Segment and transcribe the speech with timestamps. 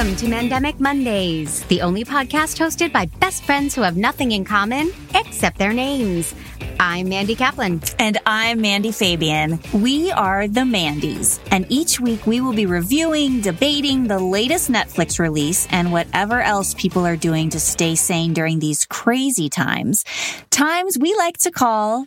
[0.00, 4.46] Welcome to Mandemic Mondays, the only podcast hosted by best friends who have nothing in
[4.46, 6.34] common except their names.
[6.80, 7.82] I'm Mandy Kaplan.
[7.98, 9.60] And I'm Mandy Fabian.
[9.74, 11.38] We are the Mandy's.
[11.50, 16.72] And each week we will be reviewing, debating the latest Netflix release and whatever else
[16.72, 20.02] people are doing to stay sane during these crazy times.
[20.48, 22.06] Times we like to call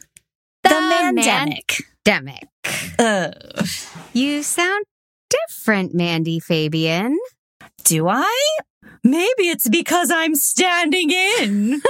[0.63, 1.83] the, the Mandemic.
[2.07, 2.47] Mandemic.
[2.97, 4.07] Ugh.
[4.13, 4.83] You sound
[5.29, 7.19] different, Mandy Fabian.
[7.83, 8.57] Do I?
[9.03, 11.81] Maybe it's because I'm standing in.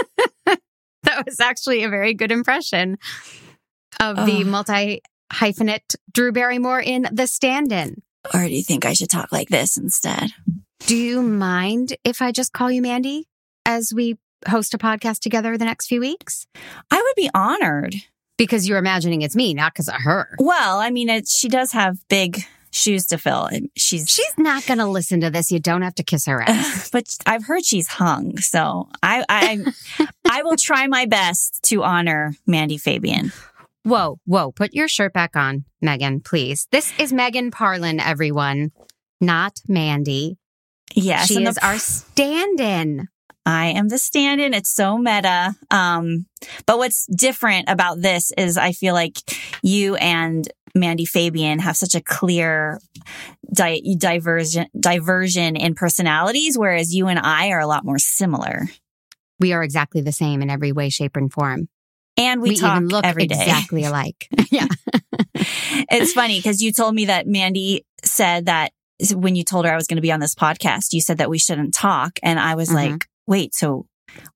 [0.46, 2.98] that was actually a very good impression
[4.00, 4.26] of oh.
[4.26, 8.02] the multi hyphenate Drew Barrymore in The Stand In.
[8.34, 10.32] Or do you think I should talk like this instead?
[10.86, 13.28] Do you mind if I just call you Mandy
[13.66, 14.18] as we
[14.48, 16.46] host a podcast together the next few weeks?
[16.92, 17.96] I would be honored.
[18.36, 20.36] Because you're imagining it's me, not because of her.
[20.40, 23.46] Well, I mean, it, she does have big shoes to fill.
[23.46, 25.52] And She's she's not going to listen to this.
[25.52, 26.90] You don't have to kiss her ass.
[26.90, 29.64] but I've heard she's hung, so I I
[30.30, 33.32] I will try my best to honor Mandy Fabian.
[33.84, 34.52] Whoa, whoa!
[34.52, 36.68] Put your shirt back on, Megan, please.
[36.72, 38.72] This is Megan Parlin, everyone,
[39.22, 40.38] not Mandy.
[40.96, 43.08] Yes, she is the- our stand-in.
[43.46, 44.54] I am the stand-in.
[44.54, 45.54] It's so meta.
[45.70, 46.28] Um,
[46.66, 49.18] but what's different about this is I feel like
[49.62, 52.80] you and Mandy Fabian have such a clear
[53.52, 58.68] di- diversion diversion in personalities, whereas you and I are a lot more similar.
[59.40, 61.68] We are exactly the same in every way, shape, and form.
[62.18, 63.42] And we, we talk even look every day.
[63.42, 64.28] exactly alike.
[64.52, 64.68] yeah.
[65.36, 68.72] it's funny because you told me that Mandy said that
[69.14, 71.30] when you told her I was going to be on this podcast, you said that
[71.30, 72.20] we shouldn't talk.
[72.22, 72.92] And I was mm-hmm.
[72.92, 73.88] like, wait, so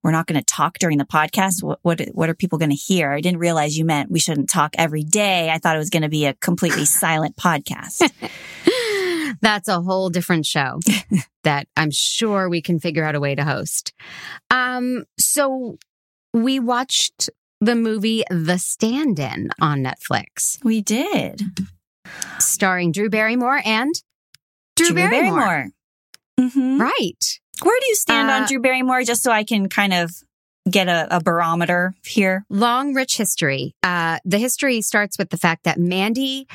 [0.02, 1.62] we're not going to talk during the podcast.
[1.62, 3.12] What, what, what are people going to hear?
[3.12, 5.50] I didn't realize you meant we shouldn't talk every day.
[5.50, 8.10] I thought it was going to be a completely silent podcast.
[9.40, 10.80] That's a whole different show
[11.44, 13.92] that I'm sure we can figure out a way to host.
[14.50, 15.78] Um, so
[16.32, 20.62] we watched the movie The Stand In on Netflix.
[20.64, 21.42] We did.
[22.38, 23.94] Starring Drew Barrymore and
[24.76, 25.38] Drew, Drew Barrymore.
[25.38, 25.70] Barrymore.
[26.38, 26.80] Mm-hmm.
[26.80, 27.40] Right.
[27.62, 30.10] Where do you stand uh, on Drew Barrymore, just so I can kind of
[30.70, 32.44] get a, a barometer here?
[32.48, 33.74] Long, rich history.
[33.82, 36.46] Uh, the history starts with the fact that Mandy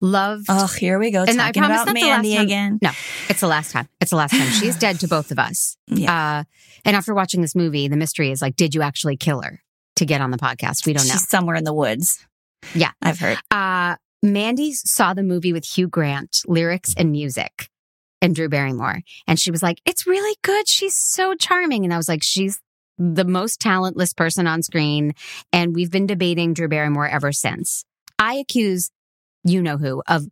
[0.00, 0.46] loved.
[0.48, 1.24] Oh, here we go.
[1.24, 2.78] And I promise about Mandy again.
[2.82, 2.90] No,
[3.28, 3.88] it's the last time.
[4.00, 4.48] It's the last time.
[4.48, 5.76] She's dead to both of us.
[5.86, 6.40] Yeah.
[6.40, 6.44] Uh,
[6.84, 9.60] and after watching this movie, the mystery is like, did you actually kill her
[9.96, 10.84] to get on the podcast?
[10.86, 11.26] We don't She's know.
[11.28, 12.26] somewhere in the woods.
[12.74, 13.38] Yeah, I've heard.
[13.50, 17.68] Uh, Mandy saw the movie with Hugh Grant, lyrics and music
[18.22, 19.00] and Drew Barrymore.
[19.26, 20.66] And she was like, it's really good.
[20.68, 21.84] She's so charming.
[21.84, 22.58] And I was like, she's
[22.96, 25.12] the most talentless person on screen.
[25.52, 27.84] And we've been debating Drew Barrymore ever since.
[28.18, 28.90] I accuse
[29.44, 30.26] you know who of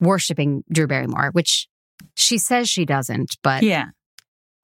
[0.00, 1.68] worshiping Drew Barrymore, which
[2.14, 3.86] she says she doesn't, but yeah.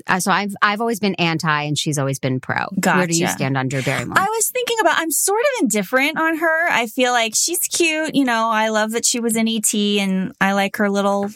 [0.07, 2.67] Uh, so I've I've always been anti, and she's always been pro.
[2.79, 2.99] Gotcha.
[2.99, 4.19] Where do you stand on Drew Barrymore?
[4.19, 4.99] I was thinking about.
[4.99, 6.69] I'm sort of indifferent on her.
[6.71, 8.15] I feel like she's cute.
[8.15, 11.31] You know, I love that she was in ET, and I like her little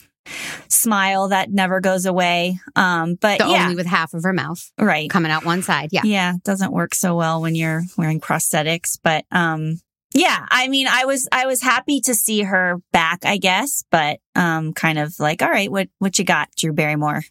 [0.69, 2.59] smile that never goes away.
[2.77, 3.65] Um, but the yeah.
[3.65, 5.91] only with half of her mouth, right, coming out one side.
[5.93, 8.99] Yeah, yeah, doesn't work so well when you're wearing prosthetics.
[9.03, 9.81] But um,
[10.15, 14.21] yeah, I mean, I was I was happy to see her back, I guess, but
[14.35, 17.23] um, kind of like, all right, what what you got, Drew Barrymore?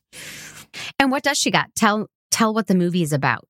[0.99, 1.73] And what does she got?
[1.75, 3.47] Tell tell what the movie is about.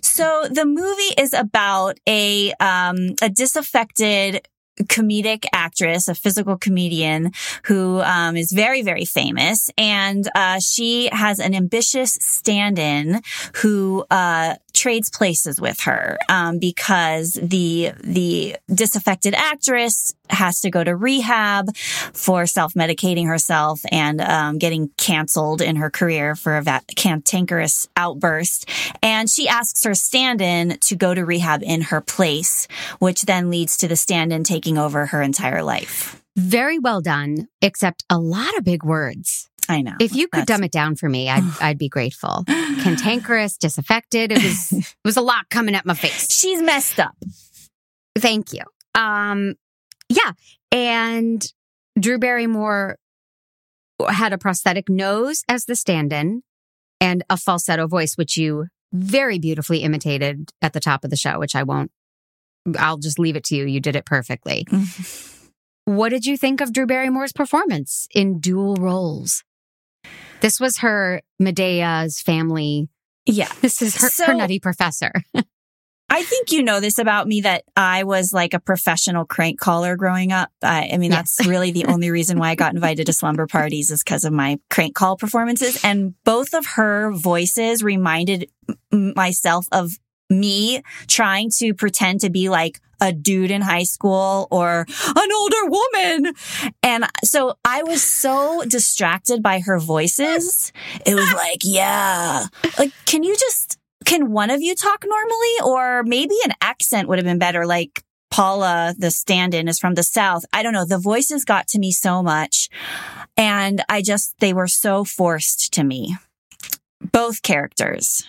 [0.00, 4.46] So the movie is about a um, a disaffected
[4.84, 7.32] comedic actress, a physical comedian
[7.64, 9.70] who um, is very, very famous.
[9.76, 13.20] And uh, she has an ambitious stand in
[13.56, 20.82] who uh, trades places with her um, because the the disaffected actress has to go
[20.82, 26.62] to rehab for self medicating herself and um, getting canceled in her career for a
[26.62, 28.68] va- cantankerous outburst.
[29.02, 32.66] And she asks her stand in to go to rehab in her place,
[32.98, 36.18] which then leads to the stand in taking over her entire life.
[36.34, 39.50] Very well done, except a lot of big words.
[39.72, 39.94] I know.
[40.00, 42.44] If you could dumb it down for me, I'd, I'd be grateful.
[42.46, 44.32] Cantankerous, disaffected.
[44.32, 46.32] It was, it was a lot coming at my face.
[46.32, 47.16] She's messed up.
[48.16, 48.62] Thank you.
[48.94, 49.54] Um,
[50.08, 50.32] yeah.
[50.70, 51.44] And
[51.98, 52.98] Drew Barrymore
[54.08, 56.42] had a prosthetic nose as the stand in
[57.00, 61.38] and a falsetto voice, which you very beautifully imitated at the top of the show,
[61.38, 61.90] which I won't,
[62.78, 63.64] I'll just leave it to you.
[63.64, 64.66] You did it perfectly.
[65.84, 69.42] what did you think of Drew Barrymore's performance in dual roles?
[70.42, 72.88] This was her Madea's family.
[73.24, 73.50] Yeah.
[73.62, 75.12] This is her, so, her nutty professor.
[76.14, 79.96] I think you know this about me that I was like a professional crank caller
[79.96, 80.50] growing up.
[80.62, 81.36] I, I mean, Yes.
[81.36, 84.32] that's really the only reason why I got invited to slumber parties is because of
[84.34, 85.82] my crank call performances.
[85.82, 88.50] And both of her voices reminded
[88.92, 89.92] m- myself of
[90.32, 95.66] me trying to pretend to be like a dude in high school or an older
[95.66, 96.34] woman.
[96.82, 100.72] And so I was so distracted by her voices.
[101.04, 102.46] It was like, yeah,
[102.78, 105.54] like, can you just, can one of you talk normally?
[105.64, 107.66] Or maybe an accent would have been better.
[107.66, 110.44] Like Paula, the stand in is from the South.
[110.52, 110.86] I don't know.
[110.86, 112.68] The voices got to me so much.
[113.36, 116.16] And I just, they were so forced to me.
[117.10, 118.28] Both characters.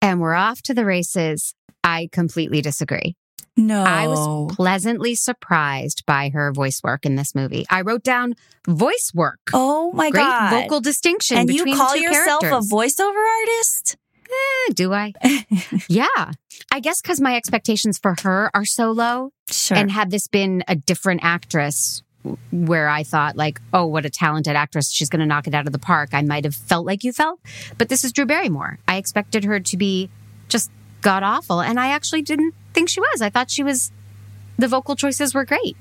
[0.00, 1.54] And we're off to the races.
[1.82, 3.16] I completely disagree.
[3.56, 3.82] No.
[3.82, 7.66] I was pleasantly surprised by her voice work in this movie.
[7.68, 8.34] I wrote down
[8.68, 9.40] voice work.
[9.52, 10.50] Oh my Great God.
[10.62, 11.38] vocal distinction.
[11.38, 12.70] and you call yourself characters.
[12.70, 13.96] a voiceover artist?
[14.30, 15.12] Eh, do I?
[15.88, 16.32] yeah.
[16.70, 19.32] I guess because my expectations for her are so low.
[19.50, 19.76] Sure.
[19.76, 22.02] And had this been a different actress
[22.50, 24.90] where I thought like, oh, what a talented actress.
[24.90, 26.10] She's going to knock it out of the park.
[26.12, 27.40] I might have felt like you felt,
[27.78, 28.78] but this is Drew Barrymore.
[28.86, 30.10] I expected her to be
[30.48, 30.70] just
[31.00, 31.60] god awful.
[31.60, 33.20] And I actually didn't think she was.
[33.22, 33.92] I thought she was,
[34.58, 35.76] the vocal choices were great.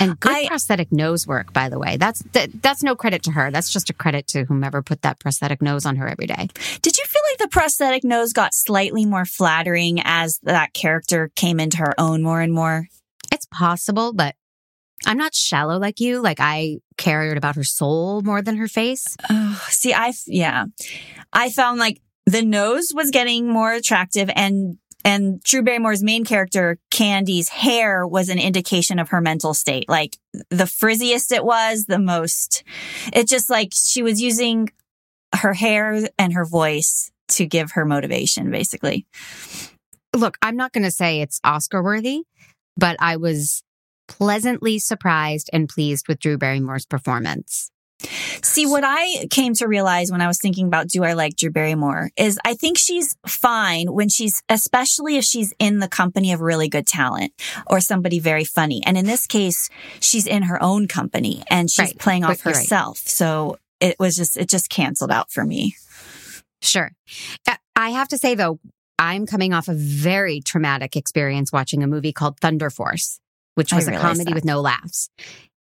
[0.00, 1.96] And good I- prosthetic nose work, by the way.
[1.96, 3.50] That's that, that's no credit to her.
[3.50, 6.48] That's just a credit to whomever put that prosthetic nose on her every day.
[6.82, 11.60] Did you feel like the prosthetic nose got slightly more flattering as that character came
[11.60, 12.88] into her own more and more?
[13.32, 14.34] It's possible, but
[15.06, 16.20] I'm not shallow like you.
[16.20, 19.16] Like I cared about her soul more than her face.
[19.28, 20.66] Oh, see, I, yeah,
[21.32, 26.78] I found like the nose was getting more attractive and, and Drew Barrymore's main character,
[26.90, 29.88] Candy's hair was an indication of her mental state.
[29.88, 30.16] Like
[30.50, 32.62] the frizziest it was, the most,
[33.12, 34.70] it just like she was using
[35.34, 39.06] her hair and her voice to give her motivation, basically.
[40.14, 42.22] Look, I'm not going to say it's Oscar worthy,
[42.76, 43.64] but I was
[44.08, 47.70] pleasantly surprised and pleased with Drew Barrymore's performance.
[48.42, 51.50] See, what I came to realize when I was thinking about do I like Drew
[51.50, 56.40] Barrymore is I think she's fine when she's, especially if she's in the company of
[56.40, 57.32] really good talent
[57.68, 58.82] or somebody very funny.
[58.84, 59.68] And in this case,
[60.00, 61.98] she's in her own company and she's Right.
[61.98, 62.60] playing off you're right.
[62.60, 62.98] herself.
[62.98, 65.76] So it was just, it just canceled out for me.
[66.60, 66.90] Sure.
[67.46, 68.58] Uh, I have to say though,
[68.98, 73.20] I'm coming off a very traumatic experience watching a movie called Thunder Force,
[73.54, 74.34] which was a comedy that.
[74.34, 75.08] with no laughs.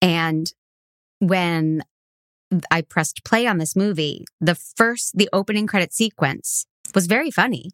[0.02, 0.52] And
[1.20, 1.84] when
[2.70, 7.72] I pressed play on this movie, the first, the opening credit sequence was very funny.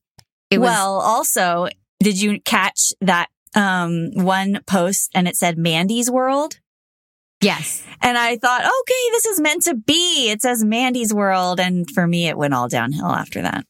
[0.50, 1.68] It was well, also,
[2.00, 6.60] did you catch that um, one post and it said Mandy's World?
[7.42, 10.30] yes, And I thought, okay, this is meant to be.
[10.30, 11.60] It says Mandy's World.
[11.60, 13.66] And for me, it went all downhill after that.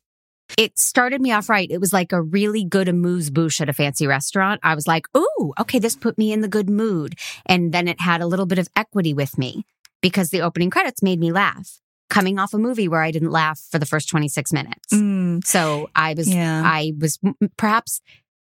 [0.57, 1.69] It started me off right.
[1.69, 4.59] It was like a really good amuse bouche at a fancy restaurant.
[4.63, 7.15] I was like, ooh, okay, this put me in the good mood.
[7.45, 9.65] And then it had a little bit of equity with me
[10.01, 11.79] because the opening credits made me laugh
[12.09, 14.93] coming off a movie where I didn't laugh for the first 26 minutes.
[14.93, 16.61] Mm, So I was, yeah.
[16.65, 17.19] I was
[17.57, 17.99] perhaps,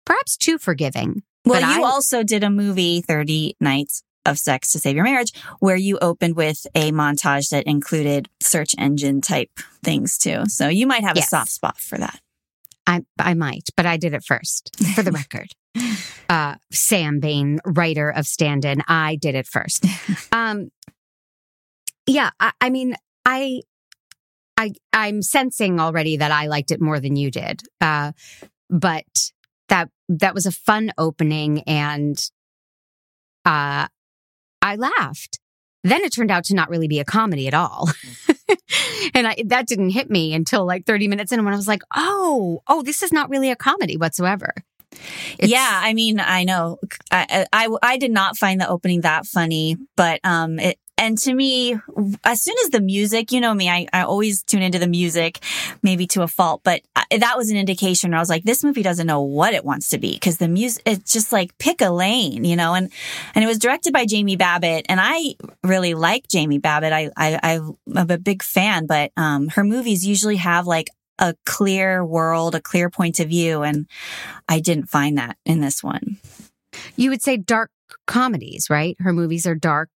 [0.06, 1.24] perhaps too forgiving.
[1.46, 5.04] Well, But you I- also did a movie, 30 Nights of Sex to Save Your
[5.06, 9.50] Marriage, where you opened with a montage that included search engine type
[9.84, 10.44] things too.
[10.48, 11.28] So you might have Yes.
[11.28, 12.20] a soft spot for that.
[12.86, 15.52] I, I might, but I did it first for the record.
[16.30, 19.86] Uh, Sam Bain, writer of Stand In, I did it first.
[20.31, 20.69] Um,
[22.06, 22.96] yeah, I, I mean,
[23.26, 23.62] I,
[24.58, 27.62] I, I'm sensing already that I liked it more than you did.
[27.80, 28.12] Uh,
[28.69, 29.06] but
[29.69, 32.18] that, that was a fun opening and,
[33.45, 33.88] uh,
[34.64, 35.40] I laughed.
[35.84, 37.90] Then it turned out to not really be a comedy at all.
[39.14, 41.82] and I, that didn't hit me until like 30 minutes in when I was like,
[41.94, 44.54] oh, oh, this is not really a comedy whatsoever.
[45.38, 46.78] It's- yeah, I mean, I know.
[47.12, 51.33] I, I I did not find the opening that funny, but um, it and to
[51.33, 51.76] me,
[52.23, 55.40] as soon as the music, you know me, I I always tune into the music,
[55.81, 58.14] maybe to a fault, but I, that was an indication.
[58.14, 60.83] I was like, this movie doesn't know what it wants to be because the music,
[60.85, 62.92] it's just like pick a lane, you know, and
[63.33, 66.94] and it was directed by Jamie Babbitt, and I really like Jamie Babbitt.
[66.94, 67.59] I I
[67.95, 72.62] I'm a big fan, but um, her movies usually have like a clear world, a
[72.62, 73.88] clear point of view, and
[74.47, 76.18] I didn't find that in this one.
[76.95, 77.71] You would say dark
[78.07, 78.95] comedies, right?
[79.00, 79.90] Her movies are dark.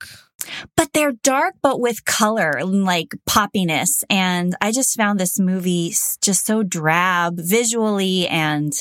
[0.76, 4.04] But they're dark, but with color and like poppiness.
[4.10, 8.72] And I just found this movie just so drab visually and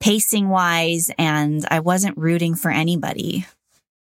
[0.00, 1.10] pacing wise.
[1.18, 3.46] And I wasn't rooting for anybody.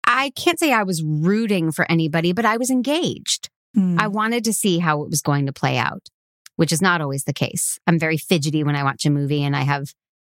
[0.06, 3.50] I can't say I was rooting for anybody, but I was engaged.
[3.74, 4.00] Hmm.
[4.00, 6.10] I wanted to see how it was going to play out,
[6.56, 7.80] which is not always the case.
[7.88, 9.94] I'm very fidgety when I watch a movie and I have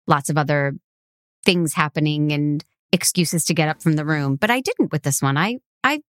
[0.07, 0.73] lots of other
[1.43, 4.35] things happening and excuses to get up from the room.
[4.35, 5.37] But I didn't with this one.
[5.37, 5.57] I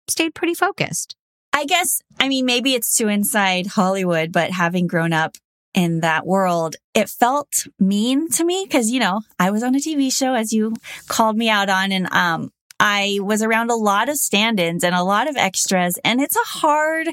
[0.10, 1.16] stayed pretty focused.
[1.54, 5.36] I guess, I mean, maybe it's too inside Hollywood, but having grown up
[5.74, 9.80] in that world, it felt mean to me because, you know, I was on a
[9.80, 10.76] TV show as you
[11.08, 15.04] called me out on and, um, I was around a lot of stand-ins and a
[15.04, 17.08] lot of extras and it's a hard,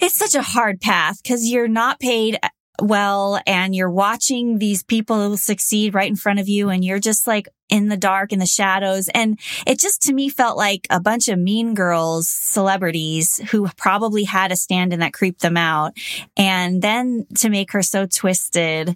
[0.00, 2.38] it's such a hard path because you're not paid
[2.82, 7.26] well and you're watching these people succeed right in front of you and you're just
[7.26, 11.00] like in the dark in the shadows and it just to me felt like a
[11.00, 15.92] bunch of mean girls celebrities who probably had a stand-in that creeped them out
[16.36, 18.88] and then to make her so twisted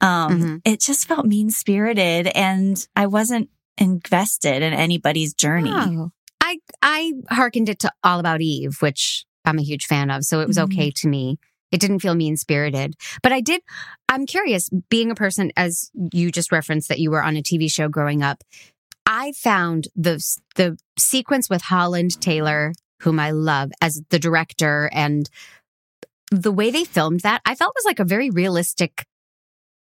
[0.00, 0.56] um mm-hmm.
[0.64, 3.48] it just felt mean spirited and i wasn't
[3.78, 6.10] invested in anybody's journey oh.
[6.40, 10.40] i i hearkened it to all about eve which i'm a huge fan of so
[10.40, 10.72] it was mm-hmm.
[10.72, 11.36] okay to me
[11.74, 12.94] it didn't feel mean spirited.
[13.20, 13.60] But I did,
[14.08, 17.68] I'm curious, being a person, as you just referenced that you were on a TV
[17.70, 18.44] show growing up,
[19.04, 25.28] I found the, the sequence with Holland Taylor, whom I love as the director and
[26.30, 29.04] the way they filmed that, I felt was like a very realistic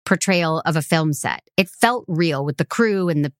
[0.06, 1.42] portrayal of a film set.
[1.56, 3.32] It felt real with the crew and the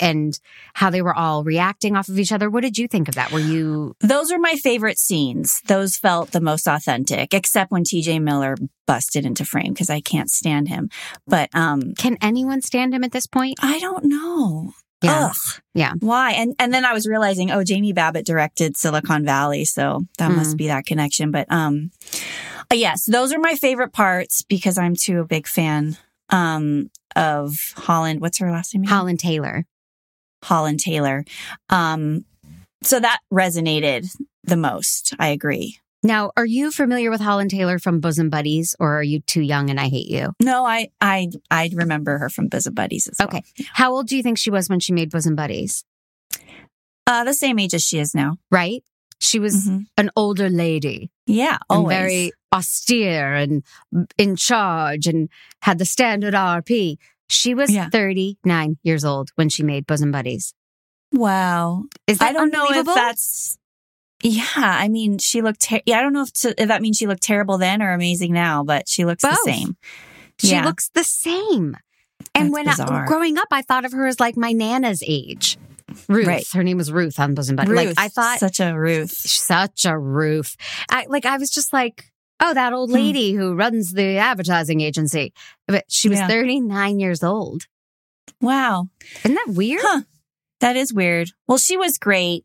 [0.00, 0.38] and
[0.74, 2.50] how they were all reacting off of each other.
[2.50, 3.32] What did you think of that?
[3.32, 5.60] Were you Those are my favorite scenes.
[5.66, 8.56] Those felt the most authentic, except when TJ Miller
[8.86, 10.90] busted into frame because I can't stand him.
[11.26, 13.58] But um Can anyone stand him at this point?
[13.60, 14.72] I don't know.
[15.02, 15.26] Yeah.
[15.26, 15.62] Ugh.
[15.74, 15.92] Yeah.
[16.00, 16.32] Why?
[16.32, 20.36] And and then I was realizing, oh, Jamie Babbitt directed Silicon Valley, so that mm.
[20.36, 21.30] must be that connection.
[21.30, 21.90] But um
[22.70, 25.96] uh, yes, those are my favorite parts because I'm too a big fan
[26.30, 28.20] um of Holland.
[28.20, 28.84] What's her last name?
[28.84, 29.64] Holland Taylor.
[30.44, 31.24] Holland Taylor.
[31.68, 32.24] Um,
[32.82, 34.08] so that resonated
[34.44, 35.14] the most.
[35.18, 35.78] I agree.
[36.02, 39.68] Now, are you familiar with Holland Taylor from Bosom Buddies, or are you too young
[39.68, 40.32] and I hate you?
[40.40, 43.42] No, I I I remember her from Bosom Buddies as okay.
[43.58, 43.66] well.
[43.72, 45.84] How old do you think she was when she made Bosom Buddies?
[47.06, 48.36] Uh, the same age as she is now.
[48.50, 48.84] Right?
[49.20, 49.80] She was mm-hmm.
[49.96, 51.10] an older lady.
[51.26, 51.96] Yeah, always.
[51.96, 53.62] very austere and
[54.16, 55.28] in charge and
[55.62, 56.96] had the standard RP.
[57.28, 57.90] She was yeah.
[57.90, 60.54] 39 years old when she made Bosom Buddies.
[61.12, 61.84] Wow.
[62.06, 63.58] Is that I don't know if that's
[64.22, 65.60] yeah, I mean, she looked.
[65.60, 67.92] Ter- yeah, I don't know if, to, if, that means she looked terrible then or
[67.92, 69.38] amazing now, but she looks Both.
[69.44, 69.76] the same.
[70.40, 70.64] She yeah.
[70.64, 71.76] looks the same.
[72.34, 75.56] And That's when I, growing up, I thought of her as like my nana's age.
[76.08, 76.26] Ruth.
[76.26, 76.46] Right.
[76.52, 77.74] Her name was Ruth on Bosom Buddies.
[77.74, 79.10] Like I thought such a Ruth.
[79.10, 80.56] Such a Ruth.
[80.90, 82.96] I like I was just like, oh, that old hmm.
[82.96, 83.38] lady hmm.
[83.38, 85.32] who runs the advertising agency.
[85.66, 86.28] But she was yeah.
[86.28, 87.64] 39 years old.
[88.40, 88.88] Wow.
[89.24, 89.80] Isn't that weird?
[89.82, 90.02] Huh.
[90.60, 91.30] That is weird.
[91.46, 92.44] Well, she was great.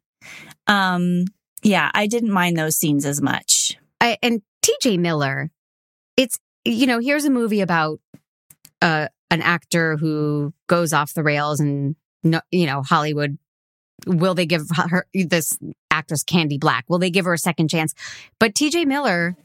[0.68, 1.26] Um,
[1.62, 3.78] yeah, I didn't mind those scenes as much.
[4.00, 5.50] I, and TJ Miller,
[6.18, 8.00] it's, you know, here's a movie about
[8.82, 13.38] uh, an actor who goes off the rails and, you know, Hollywood.
[14.06, 15.58] Will they give her this
[15.90, 16.86] actress Candy Black?
[16.90, 17.94] Will they give her a second chance?
[18.40, 19.38] But TJ Miller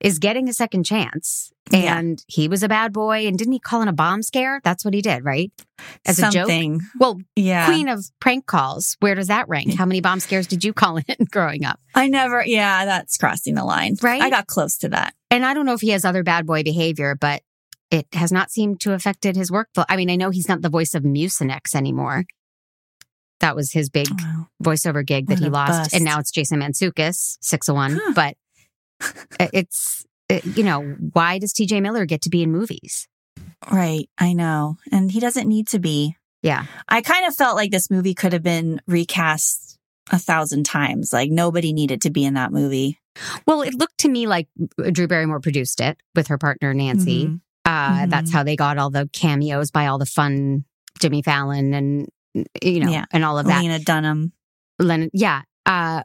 [0.00, 1.52] is getting a second chance.
[1.72, 2.34] And yeah.
[2.34, 3.26] he was a bad boy.
[3.26, 4.60] And didn't he call in a bomb scare?
[4.62, 5.50] That's what he did, right?
[6.04, 6.74] As Something.
[6.74, 6.84] a joke.
[7.00, 7.66] Well, yeah.
[7.66, 8.96] Queen of prank calls.
[9.00, 9.74] Where does that rank?
[9.74, 11.80] How many bomb scares did you call in growing up?
[11.94, 13.96] I never, yeah, that's crossing the line.
[14.00, 14.22] Right.
[14.22, 15.14] I got close to that.
[15.30, 17.42] And I don't know if he has other bad boy behavior, but
[17.90, 19.84] it has not seemed to affected his workflow.
[19.88, 22.24] I mean, I know he's not the voice of Mucinex anymore.
[23.40, 25.72] That was his big oh, voiceover gig that he lost.
[25.72, 25.94] Bust.
[25.94, 28.00] And now it's Jason Mantzoukas, 601.
[28.02, 28.12] Huh.
[28.14, 33.08] But it's, you know, why does TJ Miller get to be in movies?
[33.70, 34.08] Right.
[34.18, 34.78] I know.
[34.90, 36.16] And he doesn't need to be.
[36.42, 36.64] Yeah.
[36.88, 39.78] I kind of felt like this movie could have been recast
[40.10, 41.12] a thousand times.
[41.12, 42.98] Like nobody needed to be in that movie.
[43.46, 44.48] Well, it looked to me like
[44.92, 47.24] Drew Barrymore produced it with her partner, Nancy.
[47.24, 47.36] Mm-hmm.
[47.66, 48.10] Uh, mm-hmm.
[48.10, 50.64] That's how they got all the cameos by all the fun
[51.00, 52.08] Jimmy Fallon and,
[52.62, 53.06] you know, yeah.
[53.12, 53.60] and all of that.
[53.60, 54.32] Lena Dunham.
[54.78, 55.10] Lennon.
[55.12, 55.42] Yeah.
[55.66, 56.04] Uh,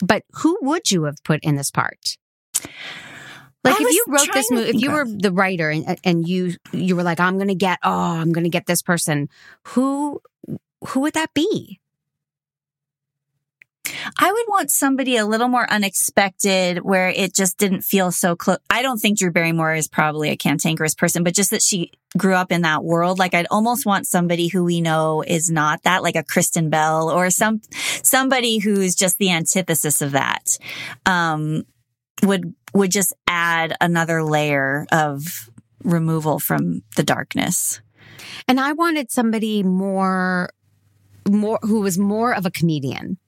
[0.00, 2.18] but who would you have put in this part?
[3.64, 6.54] Like I if you wrote this movie, if you were the writer and and you
[6.72, 9.28] you were like, I'm going to get, oh, I'm to get this person.
[9.68, 10.20] Who
[10.88, 11.80] who would that be?
[14.18, 18.58] I would want somebody a little more unexpected where it just didn't feel so close.
[18.70, 22.34] I don't think Drew Barrymore is probably a cantankerous person, but just that she grew
[22.34, 23.18] up in that world.
[23.18, 27.10] Like I'd almost want somebody who we know is not that, like a Kristen Bell
[27.10, 27.60] or some,
[28.02, 30.58] somebody who's just the antithesis of that.
[31.06, 31.64] Um,
[32.22, 35.50] would would just add another layer of
[35.84, 37.80] removal from the darkness.
[38.46, 40.50] And I wanted somebody more
[41.28, 43.18] more who was more of a comedian.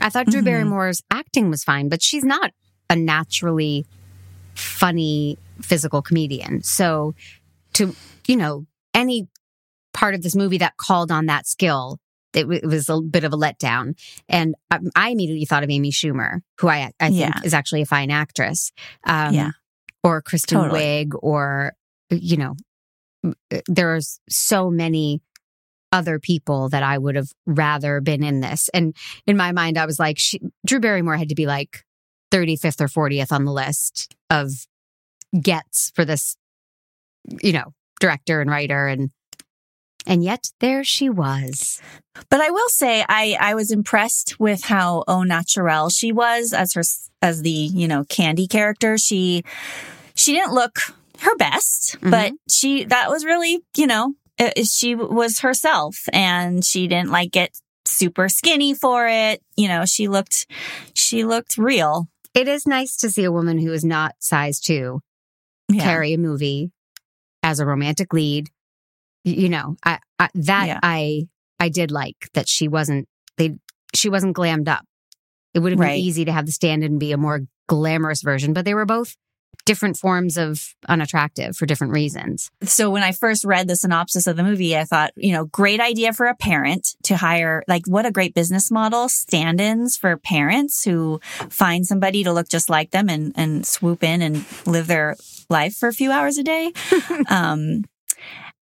[0.00, 0.48] I thought Drew mm-hmm.
[0.48, 2.52] Barrymore's acting was fine, but she's not
[2.88, 3.86] a naturally
[4.54, 6.62] funny physical comedian.
[6.62, 7.14] So
[7.74, 7.94] to,
[8.26, 9.28] you know, any
[9.92, 11.98] part of this movie that called on that skill.
[12.34, 13.98] It, w- it was a bit of a letdown.
[14.28, 17.40] And um, I immediately thought of Amy Schumer, who I, I think Yeah.
[17.44, 18.72] is actually a fine actress.
[19.04, 19.50] Um, Yeah.
[20.02, 20.80] Or Kristen Totally.
[20.80, 21.72] Wiig, or,
[22.10, 22.54] you know,
[23.66, 25.22] there's so many
[25.96, 28.68] other people that I would have rather been in this.
[28.74, 28.94] And
[29.26, 31.84] in my mind, I was like, she, Drew Barrymore had to be like
[32.30, 34.50] 35th or 40th on the list of
[35.40, 36.36] gets for this,
[37.42, 38.86] you know, director and writer.
[38.86, 39.10] And,
[40.06, 41.80] and yet there she was.
[42.28, 46.74] But I will say, I I was impressed with how au naturel she was as
[46.74, 46.82] her
[47.22, 48.96] as the you know Candy character.
[48.98, 49.42] She
[50.14, 50.78] she didn't look
[51.20, 52.34] her best, but mm-hmm.
[52.48, 57.50] she that was really you know uh, she was herself, and she didn't like get
[57.84, 59.42] super skinny for it.
[59.56, 60.46] You know, she looked
[60.94, 62.08] she looked real.
[62.34, 65.00] It is nice to see a woman who is not size two
[65.70, 65.82] Yeah.
[65.84, 66.70] carry a movie
[67.42, 68.50] as a romantic lead.
[69.24, 70.80] You know, I, I that Yeah.
[70.82, 71.28] I
[71.58, 73.56] I did like that she wasn't they
[73.94, 74.84] she wasn't glammed up.
[75.54, 75.98] It would have been Right.
[75.98, 79.16] easy to have the stand and be a more glamorous version, but they were both
[79.66, 82.50] different forms of unattractive for different reasons.
[82.62, 85.80] so when I first read the synopsis of the movie, I thought, you know, great
[85.80, 90.16] idea for a parent to hire, like, what a great business model, stand ins for
[90.16, 91.20] parents who
[91.50, 95.16] find somebody to look just like them and, and swoop in and live their
[95.50, 96.72] life for a few hours a day.
[97.28, 97.82] um,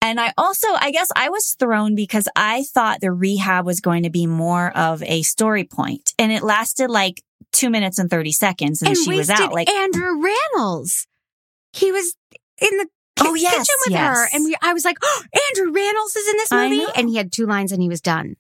[0.01, 4.05] and I also, I guess I was thrown because I thought the rehab was going
[4.05, 8.33] to be more of a story point and it lasted like two minutes and 30
[8.33, 9.53] seconds and, she was out.
[9.53, 11.07] Like, Andrew Rannells.
[11.73, 12.15] He was
[12.61, 12.87] in the
[13.21, 16.37] Oh, yes, kitchen with her, and we, I was like, oh, "Andrew Rannells is in
[16.37, 18.37] this movie," and he had two lines, and he was done.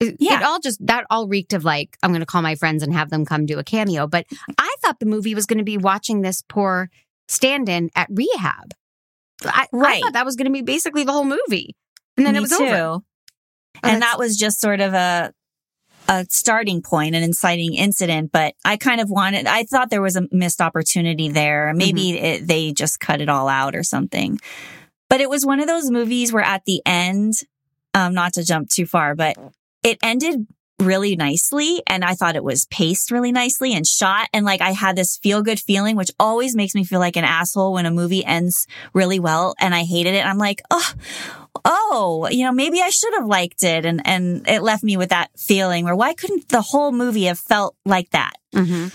[0.00, 0.38] It, Yeah.
[0.38, 2.94] it all just that all reeked of like I'm going to call my friends and
[2.94, 4.06] have them come do a cameo.
[4.06, 4.24] But
[4.56, 6.88] I thought the movie was going to be watching this poor
[7.28, 8.72] stand-in at rehab.
[9.44, 10.02] I, I Right.
[10.02, 11.76] thought that was going to be basically the whole movie,
[12.16, 12.64] and then Me it was too.
[12.64, 12.74] over.
[12.76, 13.02] Oh,
[13.82, 15.34] and that was just sort of a
[16.08, 18.32] a starting point, an inciting incident.
[18.32, 21.72] But I kind of wanted, I thought there was a missed opportunity there.
[21.74, 22.24] Maybe Mm-hmm.
[22.24, 24.38] it, they just cut it all out or something.
[25.10, 27.34] But it was one of those movies where at the end,
[27.94, 29.36] um, not to jump too far, but
[29.82, 30.46] it ended
[30.80, 31.82] really nicely.
[31.88, 34.28] And I thought it was paced really nicely and shot.
[34.32, 37.24] And like I had this feel good feeling, which always makes me feel like an
[37.24, 39.54] asshole when a movie ends really well.
[39.58, 40.24] And I hated it.
[40.24, 40.92] I'm like, oh,
[41.64, 43.84] oh, you know, maybe I should have liked it.
[43.86, 47.38] And, and it left me with that feeling where why couldn't the whole movie have
[47.38, 48.32] felt like that?
[48.54, 48.92] Mhm.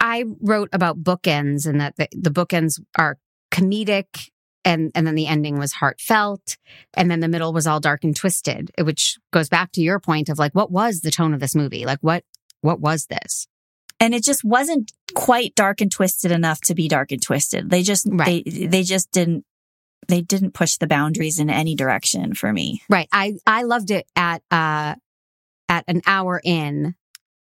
[0.00, 3.16] I wrote about bookends and that the, the bookends are
[3.50, 4.30] comedic
[4.64, 6.56] and and then the ending was heartfelt
[6.94, 10.28] and then the middle was all dark and twisted which goes back to your point
[10.28, 12.24] of like what was the tone of this movie like what
[12.62, 13.46] what was this
[14.00, 17.70] And it just wasn't quite dark and twisted enough to be dark and twisted.
[17.70, 18.44] They just, Right.
[18.44, 19.44] they, they just didn't,
[20.08, 22.80] they didn't push the boundaries in any direction for me.
[22.88, 24.94] right i i loved it at uh
[25.68, 26.94] at an hour in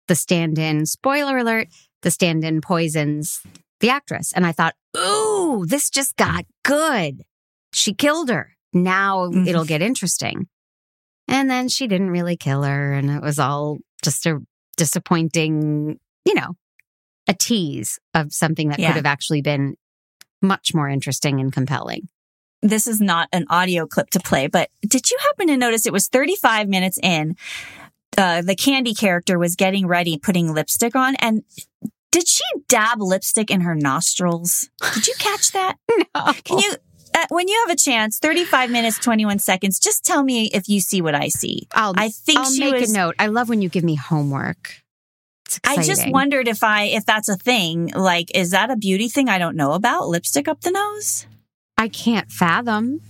[0.06, 1.68] the stand-in spoiler alert
[2.02, 3.40] the stand-in poisons
[3.80, 7.22] the actress and i thought ooh this just got good
[7.72, 9.46] she killed her now Mhm.
[9.46, 10.48] it'll get interesting
[11.26, 14.38] and then she didn't really kill her and it was all just a
[14.76, 16.54] disappointing you know
[17.28, 18.88] a tease of something that Yeah.
[18.88, 19.74] could have actually been
[20.40, 22.08] much more interesting and compelling
[22.62, 25.92] this is not an audio clip to play, but did you happen to notice it
[25.92, 27.36] was 35 minutes in?
[28.16, 31.44] Uh, the candy character was getting ready, putting lipstick on, and
[32.10, 34.70] did she dab lipstick in her nostrils?
[34.94, 35.76] Did you catch that?
[36.14, 36.74] no Can you,
[37.14, 40.80] uh, when you have a chance, 35 minutes, 21 seconds, just tell me if you
[40.80, 41.68] see what I see.
[41.72, 42.90] i'll I think I'll she make was.
[42.90, 43.14] a note.
[43.18, 44.82] I love when you give me homework.
[45.64, 47.90] I just wondered if I, if that's a thing.
[47.94, 50.08] Like, is that a beauty thing I don't know about?
[50.08, 51.26] Lipstick up the nose?
[51.78, 53.00] I can't fathom.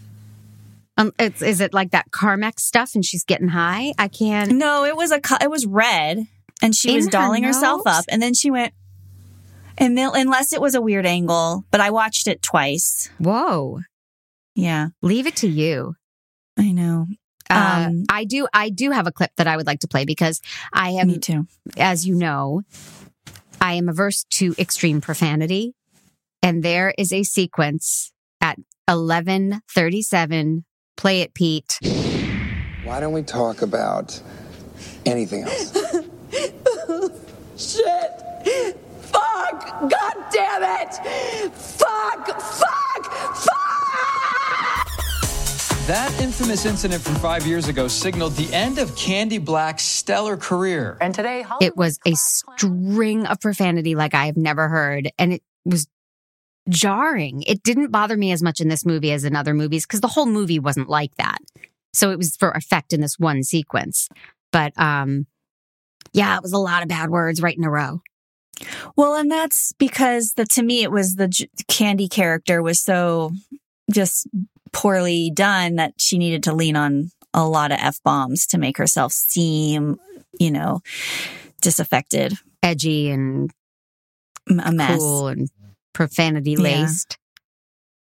[0.98, 3.94] Um, it's, is it like that Carmex stuff and she's getting high?
[3.98, 4.52] I can't.
[4.52, 6.26] No, it was a it was red,
[6.60, 8.74] and she In was her dolling herself up, and then she went.
[9.80, 13.10] And then, unless it was a weird angle, but I watched it twice.
[13.18, 13.80] Whoa.
[14.56, 15.94] Yeah, Leave it to you.
[16.58, 17.06] I know.
[17.48, 18.48] Uh, Um, I do.
[18.52, 21.18] I do have a clip that I would like to play because I am, Me
[21.18, 21.46] too.
[21.76, 22.62] as you know,
[23.60, 25.74] I am averse to extreme profanity,
[26.42, 28.12] and there is a sequence
[28.88, 30.64] at eleven thirty-seven.
[30.96, 31.78] Play it, Pete.
[32.84, 34.20] Why don't we talk about
[35.06, 35.72] anything else?
[37.56, 38.12] Shit!
[39.02, 39.80] Fuck!
[39.90, 40.94] God damn it!
[41.52, 42.26] Fuck!
[42.40, 43.04] Fuck!
[43.36, 43.58] Fuck!
[45.86, 50.98] That infamous incident from five years ago signaled the end of Candy Black's stellar career.
[51.00, 55.10] And today, It was a string of profanity like I have never heard.
[55.18, 55.86] And it was
[56.68, 57.42] jarring.
[57.46, 60.08] It didn't bother me as much in this movie as in other movies because the
[60.08, 61.38] whole movie wasn't like that.
[61.92, 64.08] So it was for effect in this one sequence.
[64.52, 65.26] But um
[66.12, 68.00] yeah, it was a lot of bad words right in a row.
[68.96, 73.32] Well, and that's because the to me it was the J- Candy character was so
[73.90, 74.26] just
[74.72, 78.76] poorly done that she needed to lean on a lot of f bombs to make
[78.78, 79.98] herself seem,
[80.38, 80.80] you know,
[81.60, 83.50] disaffected, Edgy and
[84.48, 84.98] a mess.
[84.98, 85.48] cool and
[85.98, 87.18] profanity laced.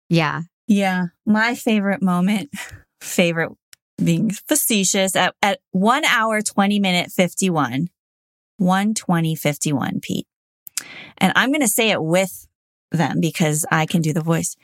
[0.10, 0.42] Yeah.
[0.68, 2.50] Yeah, my favorite moment,
[3.02, 3.52] favorite
[4.04, 7.90] being facetious at at one hour twenty minute fifty one,
[8.58, 10.26] one twenty fifty one, Pete,
[11.20, 12.48] and I'm gonna say it with
[12.92, 14.56] them because I can do the voice.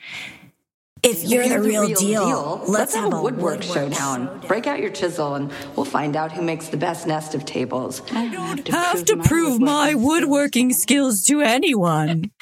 [1.03, 4.41] If you're, the, real, deal, let's have a woodwork showdown.
[4.47, 8.01] Break out your chisel and we'll find out who makes the best nest of tables.
[8.11, 12.31] I don't have to prove my woodworking skills to anyone.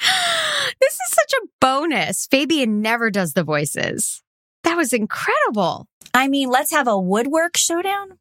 [0.80, 2.26] This is such a bonus.
[2.30, 4.22] Fabian never does the voices.
[4.64, 5.86] That was incredible.
[6.14, 8.18] I mean, let's have a woodwork showdown.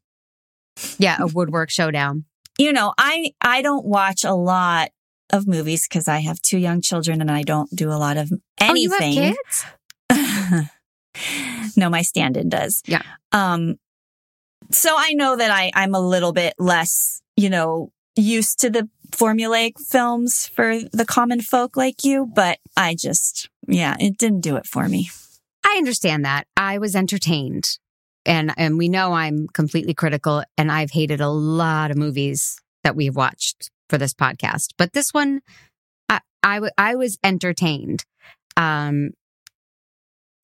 [0.97, 2.25] Yeah, a woodwork showdown.
[2.57, 4.89] You know, I I don't watch a lot
[5.31, 8.31] of movies because I have two young children and I don't do a lot of
[8.59, 8.91] anything.
[8.91, 9.35] Oh, you
[10.09, 10.27] have
[10.59, 10.71] kids?
[11.77, 12.81] no, my stand-in does.
[12.85, 13.01] Yeah.
[13.31, 13.77] Um,
[14.71, 18.89] so I know that I, I'm a little bit less, you know, used to the
[19.11, 24.55] formulaic films for the common folk like you, but I just, yeah, it didn't do
[24.55, 25.09] it for me.
[25.65, 26.47] I understand that.
[26.55, 27.77] I was entertained.
[28.25, 32.95] And and we know I'm completely critical and I've hated a lot of movies that
[32.95, 34.71] we've watched for this podcast.
[34.77, 35.41] But this one
[36.09, 38.03] I I, w- I was entertained.
[38.57, 39.11] Um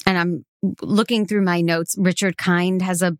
[0.05, 0.45] and I'm
[0.81, 1.95] looking through my notes.
[1.97, 3.17] Richard Kind has a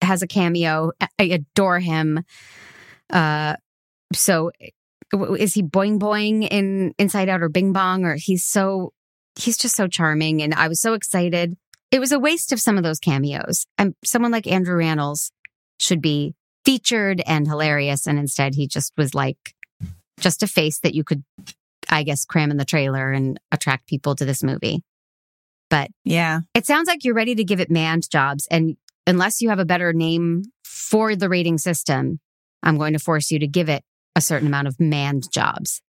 [0.00, 0.92] has a cameo.
[1.18, 2.24] I adore him.
[3.12, 3.56] Uh
[4.14, 4.50] so
[5.12, 8.92] is he boing boing in Inside Out or Bing Bong or he's so
[9.38, 11.56] he's just so charming and I was so excited.
[11.90, 13.66] It was a waste of some of those cameos.
[13.78, 15.30] And someone like Andrew Rannells
[15.80, 19.54] should be featured and hilarious and instead he just was like
[20.20, 21.22] just a face that you could
[21.88, 24.82] I guess cram in the trailer and attract people to this movie.
[25.70, 26.40] But Yeah.
[26.54, 29.64] it sounds like you're ready to give it manned jobs and unless you have a
[29.64, 32.20] better name for the rating system,
[32.62, 33.82] I'm going to force you to give it
[34.16, 35.80] a certain amount of manned jobs.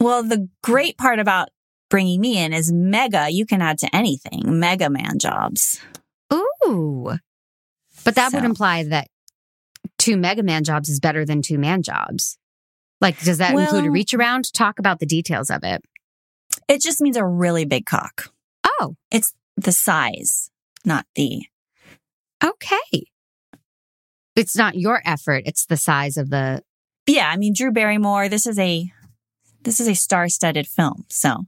[0.00, 1.48] Well, the great part about
[1.90, 3.28] bringing me in is mega.
[3.30, 4.58] You can add to anything.
[4.58, 5.80] Mega man jobs.
[6.32, 7.18] Ooh.
[8.04, 9.08] But that would imply that
[9.98, 12.36] two Mega Man jobs is better than two man jobs.
[13.00, 14.52] Like, does that include a reach around?
[14.52, 15.82] Talk about the details of it.
[16.68, 18.32] It just means a really big cock.
[18.64, 20.50] Oh, It's the size,
[20.84, 21.42] not the.
[22.42, 23.06] okay.
[24.34, 26.62] It's not your effort, it's the size of the.
[27.06, 28.28] Yeah, I mean Drew Barrymore.
[28.28, 28.92] This is a
[29.62, 31.44] this is a star-studded film, so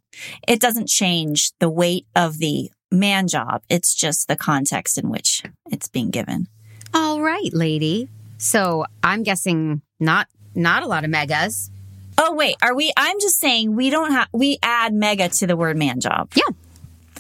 [0.47, 3.63] it doesn't change the weight of the man job.
[3.69, 6.47] It's just the context in which it's being given.
[6.93, 8.09] All right, lady.
[8.39, 11.71] So I'm guessing not not a lot of megas.
[12.19, 12.93] Oh wait, are we?
[12.97, 16.31] I'm just saying we don't have we add mega to the word man job.
[16.35, 16.53] Yeah.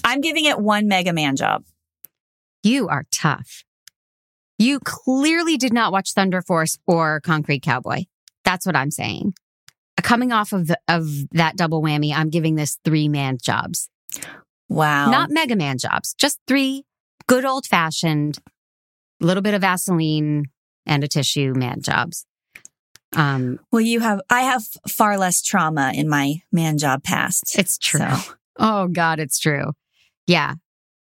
[0.04, 1.64] I'm giving it one mega man job.
[2.62, 3.64] You are tough.
[4.58, 8.04] You clearly did not watch Thunder Force or Concrete Cowboy.
[8.54, 9.34] That's what I'm saying.
[10.00, 13.88] Coming off of the, of that double whammy, I'm giving this three man jobs.
[14.68, 15.10] Wow.
[15.10, 16.84] Not Mega Man jobs, just three
[17.26, 18.38] good old fashioned,
[19.20, 20.44] little bit of Vaseline
[20.86, 22.26] and a tissue man jobs.
[23.16, 27.58] Um, well, you have I have far less trauma in my man job past.
[27.58, 27.98] it's true.
[28.08, 29.72] So- Oh God, it's true.
[30.28, 30.54] Yeah.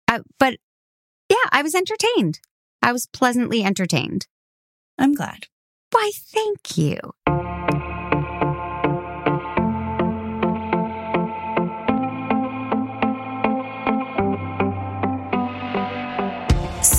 [0.08, 0.56] I, but
[1.28, 2.40] yeah, I was entertained.
[2.82, 4.28] I was pleasantly entertained.
[4.98, 5.48] I'm glad.
[5.92, 6.98] Why, thank you.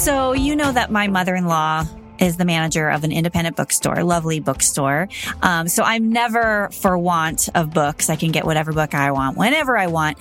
[0.03, 1.85] So, you know that my mother in law
[2.19, 5.09] is the manager of an independent bookstore, lovely bookstore.
[5.43, 8.11] Um, so I'm never for want of books.
[8.11, 10.19] I can get whatever book I want whenever I want.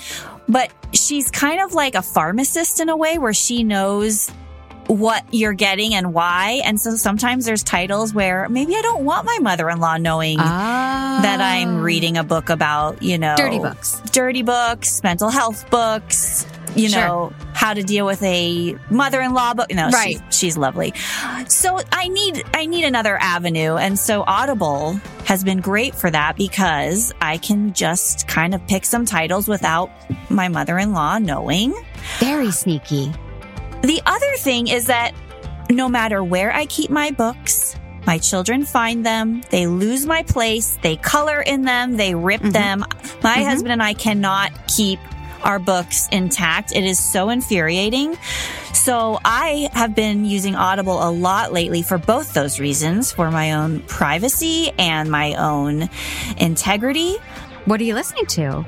[0.48, 4.30] But she's kind of like a pharmacist in a way where she knows
[4.92, 6.62] what you're getting and why.
[6.66, 10.38] And so sometimes there's titles where maybe I don't want my mother in law knowing
[10.38, 13.36] that I'm reading a book about, you know, Ah.
[13.38, 14.02] dirty books.
[14.12, 17.00] dirty books, mental health books, you Sure.
[17.00, 19.74] know, how to deal with a mother-in-law book.
[19.74, 20.20] No, Right.
[20.30, 20.94] she's, she's lovely.
[21.48, 23.76] So I need, I need another avenue.
[23.78, 28.84] And so Audible has been great for that because I can just kind of pick
[28.86, 29.90] some titles without
[30.30, 31.74] my mother-in-law knowing.
[32.20, 33.14] Very sneaky.
[33.82, 35.14] The other thing is that
[35.70, 40.78] no matter where I keep my books, my children find them, they lose my place,
[40.82, 42.54] they color in them, they rip Mhm.
[42.54, 42.86] them.
[43.24, 43.46] My Mhm.
[43.46, 45.00] husband and I cannot keep
[45.44, 46.72] our books intact.
[46.76, 48.18] It is so infuriating.
[48.74, 53.54] So I have been using Audible a lot lately for both those reasons, for my
[53.54, 55.90] own privacy and my own
[56.38, 57.18] integrity.
[57.66, 58.66] What are you listening to?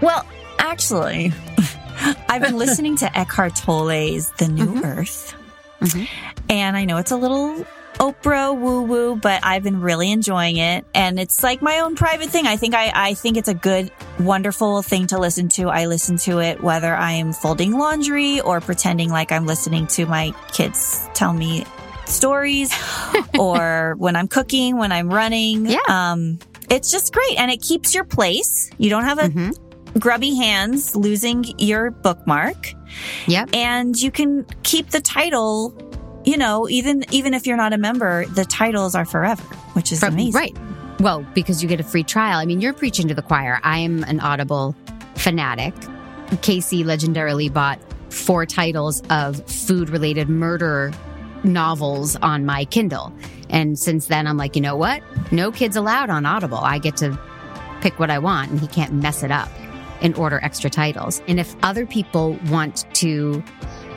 [0.00, 0.24] Well,
[0.58, 1.32] actually,
[2.28, 5.34] I've been listening to Eckhart Tolle's The New Earth.
[5.80, 6.08] Mhm.
[6.48, 7.64] And I know it's a little
[7.98, 10.84] Oprah woo woo, but I've been really enjoying it.
[10.94, 12.46] And it's like my own private thing.
[12.46, 15.68] I think I, I think it's a good, wonderful thing to listen to.
[15.68, 20.06] I listen to it whether I am folding laundry or pretending like I'm listening to
[20.06, 21.64] my kids tell me
[22.06, 22.72] stories
[23.38, 25.66] or when I'm cooking, when I'm running.
[25.66, 25.78] Yeah.
[25.88, 26.38] Um,
[26.70, 27.38] it's just great.
[27.38, 28.70] And it keeps your place.
[28.78, 29.56] You don't have a Mhm.
[29.98, 32.74] Grubby hands losing your bookmark
[33.26, 33.50] Yep.
[33.54, 35.74] and you can keep the title
[36.24, 39.42] you know even even if you're not a member the titles are forever
[39.74, 40.56] which is From- amazing Right.
[41.00, 42.38] Well, because you get a free trial.
[42.40, 43.58] I mean, you're preaching to the choir.
[43.62, 44.76] I am an Audible
[45.14, 45.72] fanatic.
[46.42, 47.78] Casey legendarily bought
[48.12, 50.92] four titles of food related murder
[51.42, 53.14] novels on my Kindle.
[53.48, 55.02] And since then, I'm like, you know what?
[55.32, 56.58] No kids allowed on Audible.
[56.58, 57.18] I get to
[57.80, 59.48] pick what I want and he can't mess it up
[60.02, 61.22] and order extra titles.
[61.28, 63.42] And if other people want to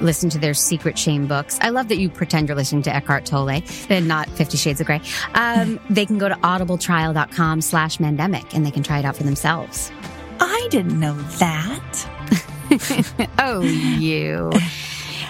[0.02, 3.26] listen to their secret shame books, I love that you pretend you're listening to Eckhart
[3.26, 5.02] Tolle and not Fifty Shades of Grey.
[5.34, 9.24] Um, they can go to audibletrial.com slash mandemic and they can try it out for
[9.24, 9.92] themselves.
[10.40, 12.10] i didn't know that
[13.40, 14.52] Oh, you.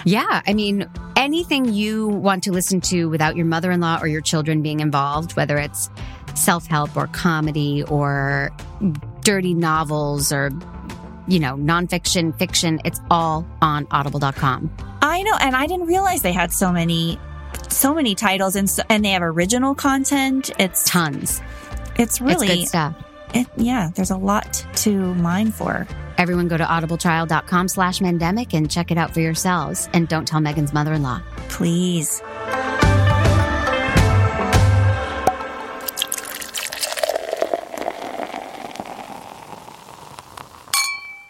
[0.06, 4.06] Yeah, I mean, anything you want to listen to without your mother in law or
[4.06, 5.90] your children being involved, whether it's
[6.34, 8.50] self help or comedy or
[9.24, 10.50] dirty novels or,
[11.26, 14.70] you know, nonfiction, fiction, it's all on audible.com.
[15.02, 17.18] i know and i didn't realize they had so many
[17.68, 21.42] so many titles and so, and they have original content it's Tons.
[21.96, 23.04] it's really it's good stuff.
[23.34, 28.70] it, yeah there's a lot to mine for Everyone go to audibletrial.com slash mandemic and
[28.70, 29.88] check it out for yourselves.
[29.92, 31.20] And don't tell Megan's mother in law.
[31.48, 32.22] please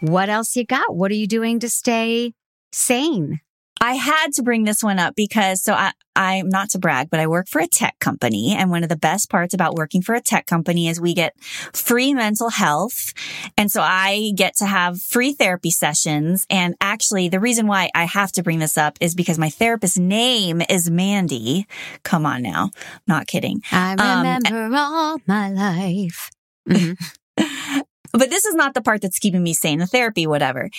[0.07, 0.95] What else you got?
[0.95, 2.33] What are you doing to stay
[2.71, 3.39] sane?
[3.81, 7.19] I had to bring this one up because so I, I'm not to brag, but
[7.19, 8.55] I work for a tech company.
[8.57, 11.33] And one of the best parts about working for a tech company is we get
[11.73, 13.13] free mental health.
[13.57, 16.45] And so I get to have free therapy sessions.
[16.49, 19.97] And actually the reason why I have to bring this up is because my therapist's
[19.99, 21.67] name is Mandy.
[22.03, 22.71] Come on now.
[23.07, 23.61] Not kidding.
[23.71, 26.29] I Um, remember all my life.
[26.69, 26.95] Mhm.
[28.17, 30.69] but this is not the part that's keeping me sane the therapy whatever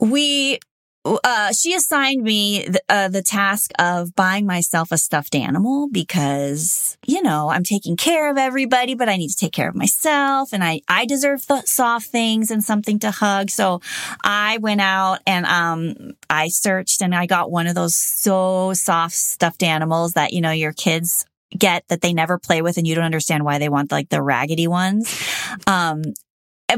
[0.00, 0.58] we
[1.04, 6.96] uh, she assigned me the, uh, the task of buying myself a stuffed animal because,
[7.06, 10.52] you know, I'm taking care of everybody, but I need to take care of myself
[10.52, 13.50] and I, I deserve soft things and something to hug.
[13.50, 13.80] So
[14.22, 19.14] I went out and, um, I searched and I got one of those so soft
[19.14, 22.94] stuffed animals that, you know, your kids get that they never play with and you
[22.94, 25.22] don't understand why they want like the raggedy ones.
[25.66, 26.02] Um,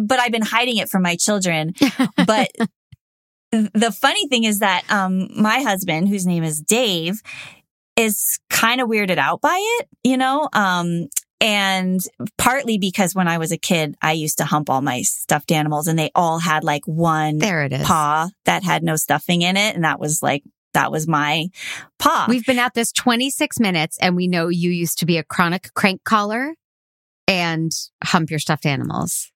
[0.01, 1.73] but I've been hiding it from my children.
[2.27, 2.51] But
[3.53, 7.23] the funny thing is that um, my husband, whose name is Dave,
[7.97, 10.49] is kind of weirded out by it, you know?
[10.53, 11.07] Um,
[11.41, 12.01] and
[12.39, 15.87] partly because when I was a kid, I used to hump all my stuffed animals
[15.87, 17.87] and they all had like one There it is.
[17.87, 19.75] paw that had no stuffing in it.
[19.75, 20.43] And that was like,
[20.75, 21.47] that was my
[21.99, 22.27] paw.
[22.29, 25.73] We've been at this 26 minutes and we know you used to be a chronic
[25.75, 26.55] crank caller
[27.29, 27.71] and
[28.05, 29.31] hump your stuffed animals.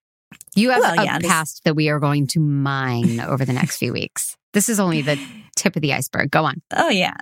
[0.55, 3.77] You have Well, a yeah, past that we are going to mine over the next
[3.77, 4.35] few weeks.
[4.53, 5.19] This is only the
[5.55, 6.29] tip of the iceberg.
[6.31, 6.61] Go on.
[6.75, 7.15] Oh yeah.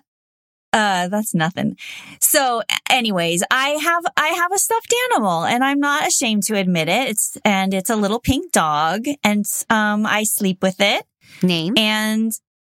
[0.71, 1.75] Uh, that's nothing.
[2.21, 6.87] So anyways, I have, I have a stuffed animal and I'm not ashamed to admit
[6.87, 7.09] it.
[7.09, 11.05] It's, and it's a little pink dog and, um, I sleep with it
[11.41, 11.73] Name.
[11.75, 12.31] and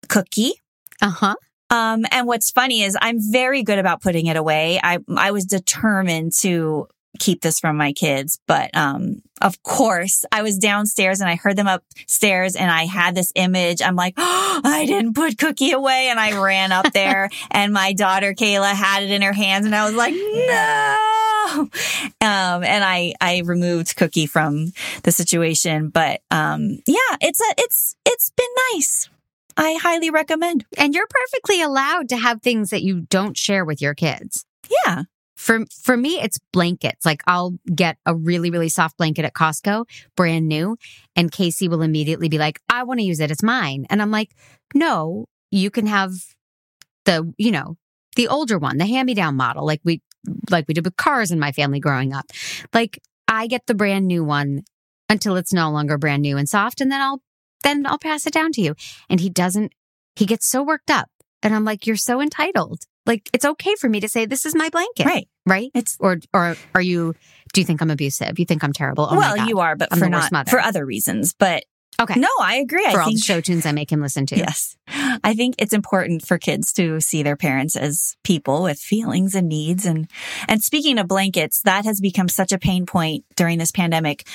[0.07, 0.53] Cookie.
[1.01, 1.35] Uh huh.
[1.71, 4.79] Um, and what's funny is I'm very good about putting it away.
[4.83, 6.87] I, I was determined to
[7.17, 11.55] keep this from my kids, but, um, of course I was downstairs and I heard
[11.55, 13.81] them upstairs and I had this image.
[13.81, 16.07] I'm like, oh, I didn't put Cookie away.
[16.09, 19.75] And I ran up there and my daughter Kayla had it in her hands and
[19.75, 21.69] I was like, no.
[22.21, 24.71] Um, and I, I removed Cookie from
[25.03, 29.09] the situation, but, um, yeah, it's a, it's, it's been nice.
[29.57, 30.65] I highly recommend.
[30.77, 34.45] And you're perfectly allowed to have things that you don't share with your kids.
[34.85, 35.03] Yeah.
[35.39, 37.05] For for me, it's blankets.
[37.05, 39.85] Like I'll get a really really soft blanket at Costco,
[40.17, 40.75] brand new,
[41.15, 43.31] and Casey will immediately be like, "I want to use it.
[43.31, 44.35] It's mine." And I'm like,
[44.75, 46.11] "No, you can have
[47.05, 47.77] the you know
[48.17, 50.01] the older one, the hand me down model, like we
[50.49, 52.25] like we did with cars in my family growing up.
[52.73, 52.99] Like
[53.29, 54.63] I get the brand new one
[55.07, 57.21] until it's no longer brand new and soft, and then I'll
[57.63, 58.75] then I'll pass it down to you."
[59.09, 59.71] And he doesn't
[60.17, 61.09] he gets so worked up.
[61.41, 62.83] And I'm like, you're so entitled.
[63.09, 65.05] Like, it's okay for me to say, this is my blanket.
[65.05, 65.27] Right.
[65.45, 65.71] Right.
[65.73, 67.15] It's Or, or are you,
[67.53, 68.37] do you think I'm abusive?
[68.37, 69.07] You think I'm terrible?
[69.09, 70.51] Oh well, you are, but I'm for not mother.
[70.51, 71.33] for other reasons.
[71.33, 71.65] But
[71.99, 72.19] Okay.
[72.19, 72.85] no, I agree.
[72.91, 74.37] For I all the show tunes I make him listen to.
[74.37, 74.77] Yes.
[74.87, 79.49] I think it's important for kids to see their parents as people with feelings and
[79.49, 79.85] needs.
[79.85, 80.07] And,
[80.47, 84.25] and speaking of blankets, that has become such a pain point during this pandemic.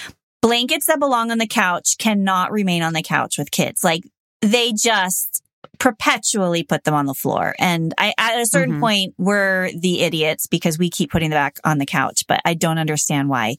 [0.43, 3.83] Blankets that belong on the couch cannot remain on the couch with kids.
[3.85, 4.03] Like
[4.43, 5.44] they just
[5.79, 7.55] perpetually put them on the floor.
[7.59, 8.81] And I, at a certain Mhm.
[8.81, 12.55] point, we're the idiots because we keep putting them back on the couch, but I
[12.55, 13.57] don't understand why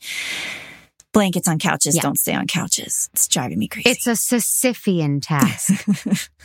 [1.13, 2.01] blankets on couches Yeah.
[2.01, 3.09] don't stay on couches.
[3.13, 3.89] It's driving me crazy.
[3.89, 5.85] It's a Sisyphean task.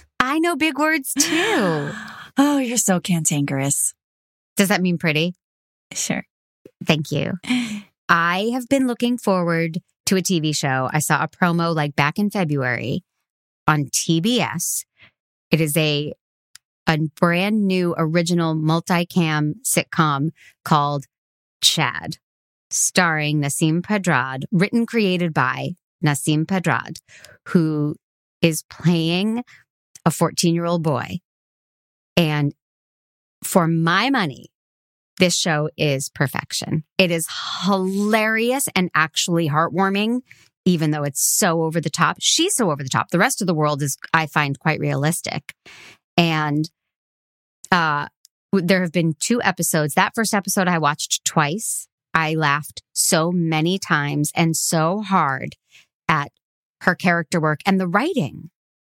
[0.20, 1.90] I know big words too.
[2.38, 3.94] oh, you're so cantankerous.
[4.56, 5.34] Does that mean pretty?
[5.92, 6.24] Sure.
[6.84, 7.32] Thank you.
[8.08, 10.88] I have been looking forward to a TV show.
[10.92, 13.02] I saw a promo like back in February
[13.66, 14.84] on TBS.
[15.50, 16.12] It is a
[16.86, 20.30] a brand new original multicam sitcom
[20.64, 21.04] called
[21.62, 22.16] Chad,
[22.70, 25.70] starring Nasim Pedrad, written created by
[26.04, 26.98] Nasim Pedrad,
[27.48, 27.94] who
[28.42, 29.44] is playing
[30.04, 31.18] a 14-year-old boy.
[32.16, 32.54] And
[33.44, 34.46] for my money,
[35.18, 36.84] this show is perfection.
[36.98, 37.28] It is
[37.64, 40.20] hilarious and actually heartwarming,
[40.64, 42.16] even though it's so over the top.
[42.20, 43.10] She's so over the top.
[43.10, 45.54] The rest of the world is, I find, quite realistic.
[46.16, 46.70] And
[47.72, 48.08] uh,
[48.52, 49.94] there have been two episodes.
[49.94, 51.88] That first episode I watched twice.
[52.12, 55.56] I laughed so many times and so hard
[56.08, 56.32] at
[56.82, 58.50] her character work and the writing.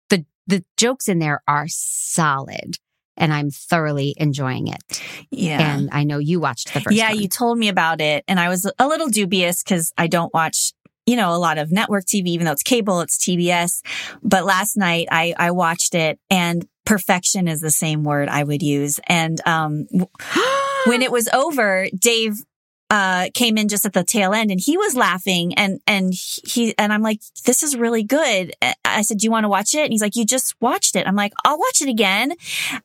[0.08, 2.78] The the jokes in there are solid
[3.16, 5.02] and I'm thoroughly enjoying it.
[5.30, 5.60] Yeah.
[5.60, 7.20] And I know you watched the first yeah, one.
[7.20, 10.72] you told me about it and I was a little dubious because I don't watch,
[11.06, 13.82] you know, a lot of network TV, even though it's cable, it's TBS.
[14.22, 18.62] But last night I, I watched it and perfection is the same word I would
[18.62, 19.00] use.
[19.08, 19.86] And, um,
[20.86, 22.42] when it was over, Dave,
[22.92, 26.74] uh, came in just at the tail end and he was laughing and, and he,
[26.76, 28.52] and I'm like, this is really good.
[28.84, 29.84] I said, do you want to watch it?
[29.84, 31.06] And he's like, you just watched it.
[31.06, 32.34] I'm like, I'll watch it again.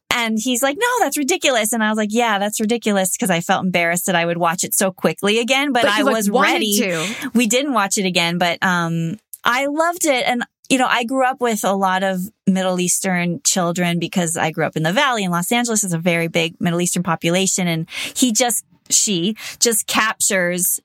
[0.10, 1.74] And he's like, no, that's ridiculous.
[1.74, 4.64] And I was like, yeah, that's ridiculous because I felt embarrassed that I would watch
[4.64, 6.78] it so quickly again, but, But I like, was ready.
[6.78, 7.30] to.
[7.34, 10.26] We didn't watch it again, but, um, I loved it.
[10.26, 14.52] And, you know, I grew up with a lot of Middle Eastern children because I
[14.52, 17.68] grew up in the Valley and Los Angeles is a very big Middle Eastern population.
[17.68, 20.80] And he just, she just captures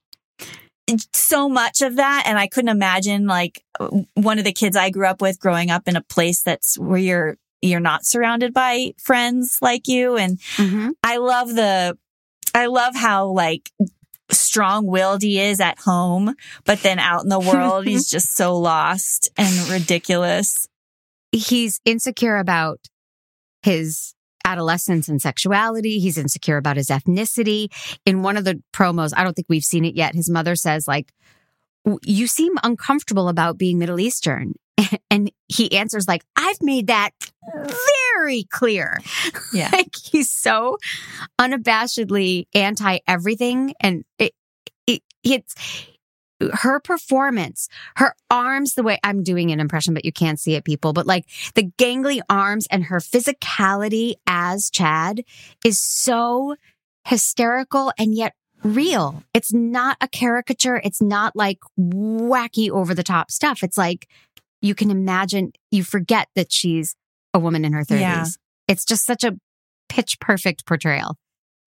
[1.15, 2.25] so much of that.
[2.27, 3.63] And I couldn't imagine like
[4.15, 6.99] one of the kids I grew up with growing up in a place that's where
[6.99, 10.17] you're, you're not surrounded by friends like you.
[10.17, 10.91] And Mhm.
[11.03, 11.97] I love the,
[12.55, 13.71] I love how like
[14.31, 16.35] strong willed he is at home,
[16.65, 20.67] but then out in the world, he's just so lost and ridiculous.
[21.31, 22.81] He's insecure about
[23.63, 25.99] his adolescence and sexuality.
[25.99, 27.69] He's insecure about his ethnicity.
[28.05, 30.15] In one of the promos, I don't think we've seen it yet.
[30.15, 31.13] His mother says like,
[32.03, 34.55] you seem uncomfortable about being Middle Eastern.
[35.11, 37.11] And he answers like, I've made that
[38.15, 38.99] very clear.
[39.53, 39.69] Yeah.
[39.73, 40.79] like he's so
[41.39, 43.75] unabashedly anti everything.
[43.81, 44.33] And it,
[44.87, 45.55] it, it's
[46.53, 50.65] her performance, her arms, the way I'm doing an impression, but you can't see it,
[50.65, 55.25] people, but like the gangly arms and her physicality as Chad
[55.65, 56.57] is so
[57.05, 59.23] hysterical and yet real.
[59.35, 60.81] It's not a caricature.
[60.85, 63.63] It's not like wacky over the top stuff.
[63.63, 64.09] It's like
[64.61, 66.95] you can imagine, you forget that she's
[67.35, 68.01] a woman in her 30s.
[68.01, 68.27] Yeah.
[68.69, 69.37] It's just such a
[69.89, 71.17] pitch perfect portrayal.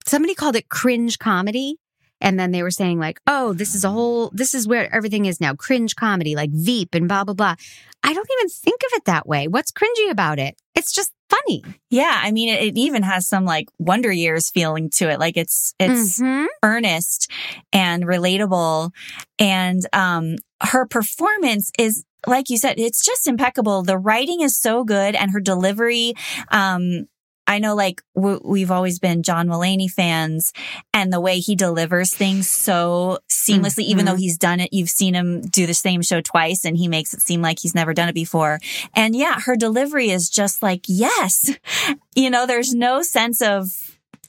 [0.06, 1.76] Somebody called it cringe comedy.
[2.20, 5.26] And then they were saying like, oh, this is a whole, this is where everything
[5.26, 7.54] is now cringe comedy, like Veep and blah, blah, blah.
[8.02, 9.48] I don't even think of it that way.
[9.48, 10.56] What's cringy about it?
[10.74, 11.64] It's just funny.
[11.90, 12.20] Yeah.
[12.22, 15.18] I mean, it, it even has some like Wonder Years feeling to it.
[15.18, 16.46] Like it's, it's Mhm.
[16.62, 17.30] earnest
[17.72, 18.92] and relatable.
[19.38, 23.82] And, um, her performance is, like you said, it's just impeccable.
[23.82, 26.14] The writing is so good and her delivery,
[26.50, 27.06] um,
[27.46, 30.52] I know like w- we've always been John Mulaney fans
[30.92, 34.20] and the way he delivers things so seamlessly, even though mm-hmm.
[34.20, 37.22] he's done it, you've seen him do the same show twice and he makes it
[37.22, 38.58] seem like he's never done it before.
[38.94, 41.50] And yeah, her delivery is just like, yes,
[42.14, 43.68] you know, there's no sense of,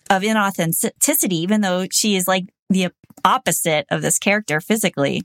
[0.10, 2.90] of inauthenticity, even though she is like the
[3.26, 5.24] opposite of this character physically.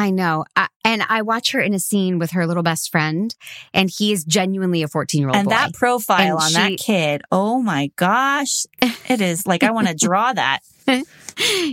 [0.00, 0.44] I know.
[0.56, 3.34] I, and I watch her in a scene with her little best friend,
[3.74, 5.50] and he is genuinely a 14 year old and boy.
[5.50, 8.64] that profile And on she- that kid, oh my gosh,
[9.08, 10.60] it is like, I want to draw that.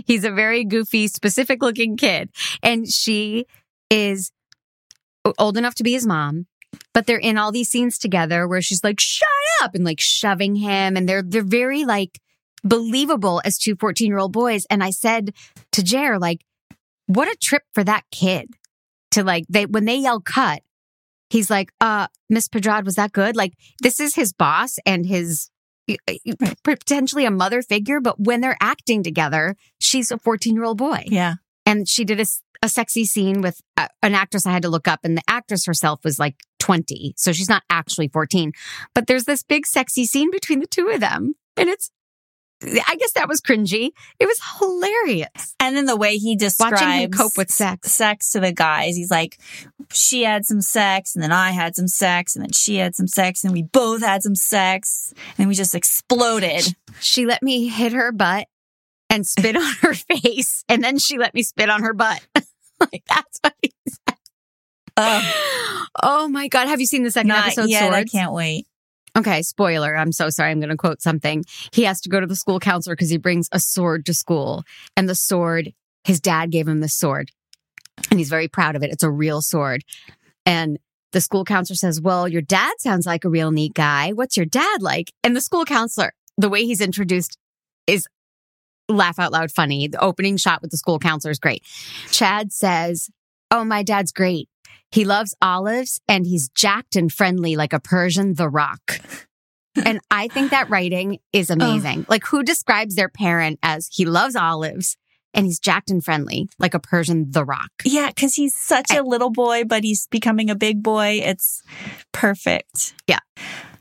[0.06, 2.30] He's a very goofy, specific looking kid.
[2.62, 3.46] And she
[3.90, 4.30] is
[5.38, 6.46] old enough to be his mom.
[6.94, 9.26] but they're in all these scenes together where she's like, shut
[9.62, 10.96] up and like shoving him.
[10.96, 12.20] And they're, they're very like
[12.62, 14.66] believable as two 14 year old boys.
[14.70, 15.34] And I said
[15.72, 16.42] to Jer, like,
[17.08, 18.48] what a trip for that kid
[19.10, 20.62] to like, they, when they yell cut,
[21.30, 23.34] he's like, uh, Miss Pedrad, was that good?
[23.34, 25.50] Like, this is his boss and his
[26.64, 31.04] potentially a mother figure, but when they're acting together, she's a 14 year old boy.
[31.06, 31.34] Yeah.
[31.64, 32.26] And she did a,
[32.62, 35.66] a sexy scene with a, an actress I had to look up, and the actress
[35.66, 37.14] herself was like 20.
[37.16, 38.52] So she's not actually 14.
[38.94, 41.34] But there's this big sexy scene between the two of them.
[41.56, 41.90] And it's,
[42.62, 43.90] I guess that was cringy.
[44.18, 45.54] It was hilarious.
[45.60, 47.92] And then the way he describes Watching him cope with sex.
[47.92, 49.38] sex to the guys, he's like,
[49.92, 53.06] she had some sex, and then I had some sex, and then she had some
[53.06, 56.74] sex, and we both had some sex, and we just exploded.
[57.00, 58.48] She let me hit her butt
[59.08, 62.20] and spit on her face, and then she let me spit on her butt.
[62.80, 64.16] like that's what he said.
[66.02, 66.66] oh my god!
[66.66, 67.68] Have you seen the second episode?
[67.68, 67.92] yet.
[67.92, 68.66] I can't wait.
[69.18, 69.96] Okay, spoiler.
[69.96, 70.52] I'm so sorry.
[70.52, 71.44] I'm going to quote something.
[71.72, 74.62] He has to go to the school counselor because he brings a sword to school.
[74.96, 75.72] And the sword,
[76.04, 77.32] his dad gave him the sword.
[78.10, 78.92] And he's very proud of it.
[78.92, 79.82] It's a real sword.
[80.46, 80.78] And
[81.10, 84.12] the school counselor says, Well, your dad sounds like a real neat guy.
[84.12, 85.12] What's your dad like?
[85.24, 87.38] And the school counselor, the way he's introduced
[87.88, 88.06] is
[88.88, 89.88] laugh out loud funny.
[89.88, 91.64] The opening shot with the school counselor is great.
[92.12, 93.10] Chad says,
[93.50, 94.48] Oh, my dad's great.
[94.90, 99.00] He loves olives and he's jacked and friendly like a Persian, the rock.
[99.84, 102.06] and I think that writing is amazing.
[102.08, 104.96] Like, who describes their parent as he loves olives
[105.34, 107.70] and he's jacked and friendly like a Persian, the rock?
[107.84, 111.20] Yeah, because he's such a little boy, but he's becoming a big boy.
[111.22, 111.62] It's
[112.12, 112.94] perfect.
[113.06, 113.20] Yeah.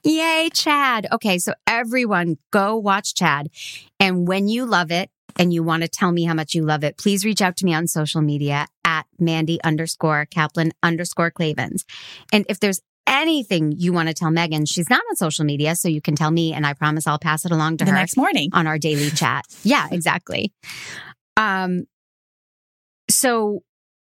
[0.03, 1.07] Yay, Chad.
[1.11, 3.49] Okay, so everyone go watch Chad.
[3.99, 6.83] And when you love it and you want to tell me how much you love
[6.83, 8.67] it, please reach out to me on social media
[8.97, 11.83] at Mandy underscore Kaplan underscore Clavens.
[12.33, 15.87] And if there's anything you want to tell Megan, she's not on social media, so
[15.87, 18.17] you can tell me and I promise I'll pass it along to the her next
[18.17, 18.49] morning.
[18.53, 19.45] on our daily chat.
[19.63, 20.51] Yeah, exactly.
[21.37, 21.85] Um,
[23.09, 23.61] so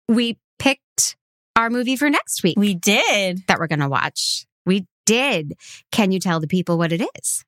[0.09, 1.16] we picked
[1.57, 3.43] our movie for next week We did.
[3.49, 4.47] that we're going to watch.
[4.64, 5.55] We did.
[5.90, 7.45] Can you tell the people what it is?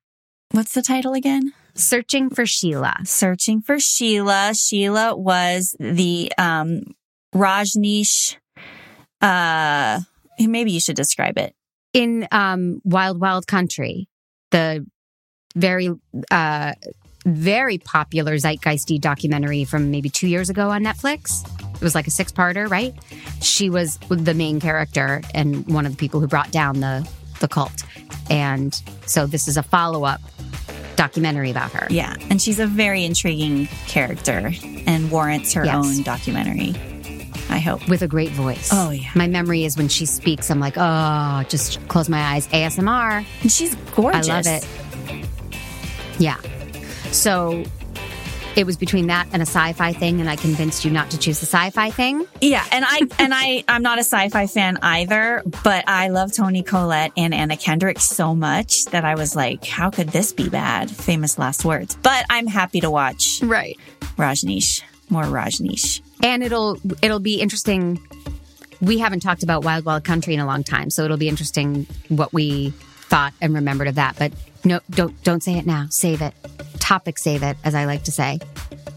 [0.51, 1.53] What's the title again?
[1.73, 3.05] Searching for Sheela.
[3.07, 4.51] Searching for Sheela.
[4.51, 6.81] Sheela was the um
[7.35, 8.37] Rajneesh
[9.21, 9.99] uh
[10.39, 11.53] maybe you should describe it.
[11.93, 14.07] In um, Wild Wild Country,
[14.51, 14.85] the
[15.55, 15.89] very,
[16.29, 16.73] uh,
[17.25, 21.47] very popular zeitgeisty documentary from maybe two years ago on Netflix.
[21.75, 22.93] It was like a six parter, right?
[23.41, 27.09] She was the main character and one of the people who brought down the,
[27.39, 27.83] the cult.
[28.29, 30.19] And so this is a follow up
[30.97, 31.87] documentary about her.
[31.89, 34.51] Yeah, and she's a very intriguing character
[34.85, 35.75] and warrants her Yes.
[35.75, 36.73] own documentary.
[37.49, 37.87] I hope.
[37.87, 38.69] with a great voice.
[38.71, 39.09] Oh, yeah.
[39.15, 42.47] My memory is when she speaks, I'm like, oh, just close my eyes.
[42.47, 43.25] ASMR.
[43.41, 44.27] And she's gorgeous.
[44.29, 44.67] I love it.
[46.19, 46.37] Yeah.
[47.11, 47.63] So
[48.55, 51.39] it was between that and a sci-fi thing, and I convinced you not to choose
[51.41, 52.25] the sci-fi thing.
[52.39, 56.63] Yeah, and I and I I'm not a sci-fi fan either, but I love Toni
[56.63, 60.89] Collette and Anna Kendrick so much that I was like, how could this be bad?
[60.89, 61.97] Famous last words.
[62.01, 63.77] But I'm happy to watch Right.
[64.17, 66.01] Rajneesh, more Rajneesh.
[66.23, 68.01] And it'll it'll be interesting.
[68.81, 71.87] We haven't talked about Wild Wild Country in a long time, so it'll be interesting
[72.09, 72.71] what we
[73.09, 74.17] thought and remembered of that.
[74.17, 74.33] But
[74.63, 75.87] no, don't don't say it now.
[75.89, 76.33] Save it.
[76.79, 78.39] Topic save it, as I like to say.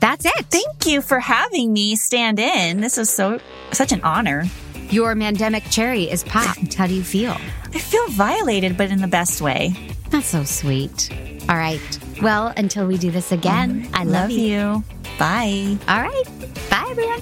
[0.00, 0.46] That's it.
[0.50, 2.80] Thank you for having me stand in.
[2.80, 3.40] This is so
[3.72, 4.44] such an honor.
[4.90, 6.74] Your mandemic cherry is popped.
[6.74, 7.36] How do you feel?
[7.74, 9.74] I feel violated, but in the best way.
[10.10, 11.10] That's so sweet.
[11.48, 11.80] All right.
[12.22, 14.38] Well, until we do this again, I love, you.
[14.46, 14.84] you.
[15.18, 15.78] Bye.
[15.88, 16.24] All right.
[16.70, 17.20] Bye, everyone.